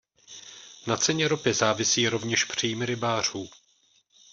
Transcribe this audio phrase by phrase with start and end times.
[0.87, 3.49] Na ceně ropy závisí rovněž příjmy rybářů.